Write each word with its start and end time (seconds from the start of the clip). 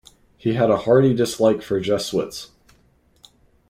He 0.35 0.53
had 0.53 0.71
a 0.71 0.77
hearty 0.77 1.13
dislike 1.13 1.61
for 1.61 1.79
Jesuits. 1.79 2.49